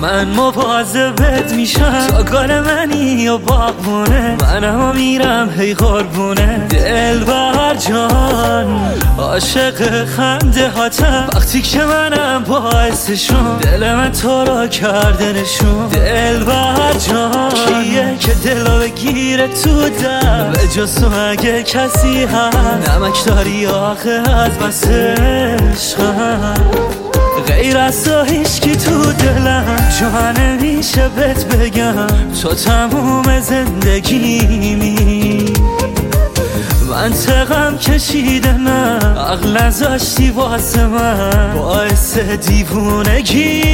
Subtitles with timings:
[0.00, 2.06] من مواظبت میشم.
[2.32, 8.80] گل منی یا باغونه منم میرم هی قربونه دل بر جان
[9.18, 11.28] عاشق خنده هاتم.
[11.34, 15.88] وقتی که منم باعثشون دل من تو را کرده نشون.
[15.88, 23.24] دل بر جان کیه که دلو بگیره تو دم؟ به جز اگه کسی هست نمک
[23.24, 26.54] داری آخه از بس عشقم.
[27.50, 29.76] غیر از تو هیچکی تو دلم.
[30.00, 32.06] جا نمیشه بهت بگم
[32.42, 34.96] تو تموم زندگیمی
[36.90, 41.54] منطقم کشیده نه عقل نذاشتی واسه من.
[41.54, 43.70] باعث دیوونگیمیه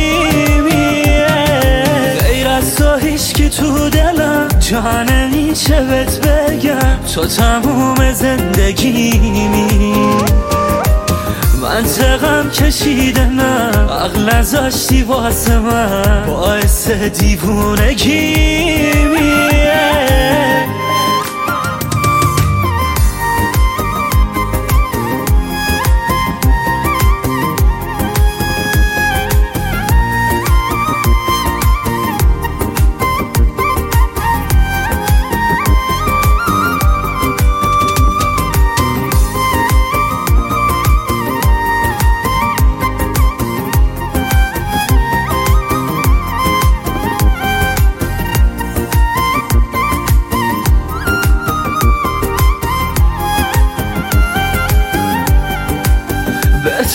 [2.28, 4.48] غیر از تو هیچکی تو دلم.
[4.60, 9.66] جا نمیشه بهت بگم تو تموم زندگیمی
[11.66, 13.70] منطقم کشیده نه.
[13.92, 16.24] عقل نذاشتی واسه من.
[16.26, 18.95] باعث دیوونگیمیه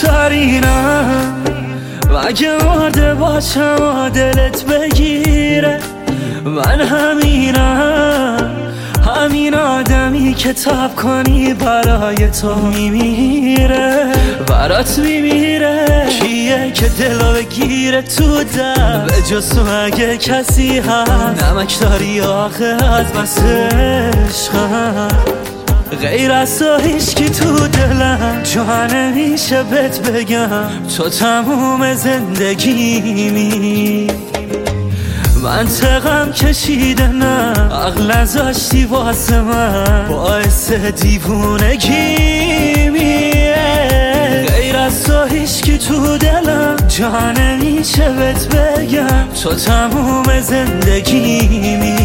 [0.02, 1.44] بهترینم
[2.28, 5.80] اگه مرده باشم و دلت بگیره
[6.46, 8.52] من همینم.
[9.18, 14.12] همین آدمی که تاب کنی برای تو میمیره.
[14.48, 16.08] برات میمیره.
[16.22, 21.44] کیه که دلو بگیره تو دم به جز تو اگه کسی هست.
[21.44, 25.21] نمک داری آخه از بس عشقم.
[26.00, 33.42] غیر از تو هیچکی تو دلم جا نمیشه بهت بگم تو تموم زندگیمی
[35.44, 41.96] منطقم کشیده نه عقل نذاشتی واسه من باعث دیوونگیمیه
[44.48, 52.02] غیر از تو هیچکی تو دلم جا نمیشه بهت بگم تو تموم زندگیمی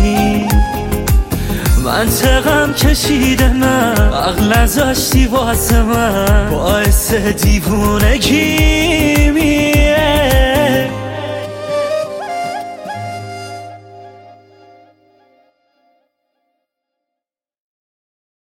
[1.87, 6.51] منطقم کشیده نه عقل نذاشتی واسه من.
[6.51, 8.17] باعث دیوونگیمیه